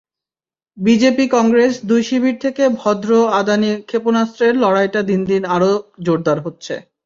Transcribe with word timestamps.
BJP Congress 0.77 1.73
দুই 1.89 2.01
শিবির 2.03 2.37
থেকে 2.39 2.63
ভদ্র-আদানি 2.79 3.69
ক্ষেপণাস্ত্রের 3.83 4.53
লড়াইটা 4.63 5.01
দিন 5.09 5.21
দিন 5.25 5.41
আরও 5.55 5.71
জোরদার 6.05 6.37
হচ্ছে। 6.45 6.73